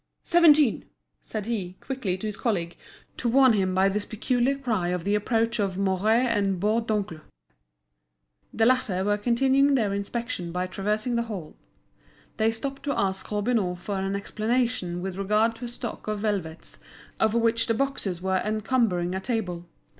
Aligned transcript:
seventeen!" 0.23 0.85
said 1.21 1.45
he, 1.45 1.75
quickly, 1.79 2.17
to 2.17 2.25
his 2.25 2.35
colleague, 2.35 2.75
to 3.17 3.29
warm 3.29 3.53
him 3.53 3.75
by 3.75 3.87
this 3.87 4.03
peculiar 4.03 4.57
cry 4.57 4.87
of 4.87 5.03
the 5.03 5.13
approach 5.13 5.59
of 5.59 5.77
Mouret 5.77 6.25
and 6.25 6.59
Bourdoncle. 6.59 7.21
These 8.51 8.67
latter 8.67 9.03
were 9.03 9.19
continuing 9.19 9.75
their 9.75 9.93
inspection 9.93 10.51
by 10.51 10.65
traversing 10.65 11.17
the 11.17 11.21
hall. 11.29 11.55
They 12.37 12.49
stopped 12.49 12.81
to 12.85 12.99
ask 12.99 13.29
Robineau 13.29 13.75
for 13.75 13.95
an 13.99 14.15
explanation 14.15 15.03
with 15.03 15.17
regard 15.17 15.55
to 15.57 15.65
a 15.65 15.67
stock 15.67 16.07
of 16.07 16.21
velvets 16.21 16.79
of 17.19 17.35
which 17.35 17.67
the 17.67 17.75
boxes 17.75 18.23
were 18.23 18.41
encumbering 18.43 19.13
a 19.13 19.19
table. 19.19 19.67